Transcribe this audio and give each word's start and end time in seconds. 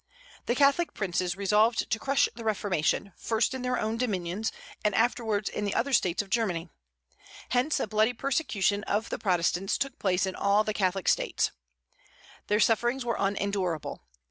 The 0.47 0.55
Catholic 0.55 0.95
princes 0.95 1.37
resolved 1.37 1.87
to 1.91 1.99
crush 1.99 2.27
the 2.33 2.43
Reformation, 2.43 3.13
first 3.17 3.53
in 3.53 3.61
their 3.61 3.77
own 3.77 3.97
dominions, 3.97 4.51
and 4.83 4.95
afterwards 4.95 5.47
in 5.47 5.63
the 5.63 5.75
other 5.75 5.93
States 5.93 6.23
of 6.23 6.31
Germany. 6.31 6.69
Hence, 7.49 7.79
a 7.79 7.85
bloody 7.85 8.13
persecution 8.13 8.83
of 8.85 9.09
the 9.11 9.19
Protestants 9.19 9.77
took 9.77 9.99
place 9.99 10.25
in 10.25 10.35
all 10.35 10.63
Catholic 10.63 11.07
States. 11.07 11.51
Their 12.47 12.59
sufferings 12.59 13.05
were 13.05 13.17
unendurable. 13.19 14.01